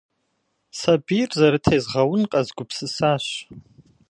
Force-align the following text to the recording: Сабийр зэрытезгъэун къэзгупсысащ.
Сабийр 0.79 1.31
зэрытезгъэун 1.39 2.23
къэзгупсысащ. 2.31 3.25